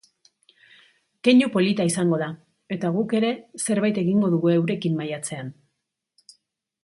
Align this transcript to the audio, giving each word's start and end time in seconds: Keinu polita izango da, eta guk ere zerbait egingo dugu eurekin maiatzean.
Keinu 1.27 1.49
polita 1.55 1.85
izango 1.89 2.19
da, 2.21 2.29
eta 2.77 2.91
guk 2.97 3.13
ere 3.19 3.29
zerbait 3.65 4.01
egingo 4.05 4.29
dugu 4.37 4.53
eurekin 4.55 4.97
maiatzean. 5.03 5.55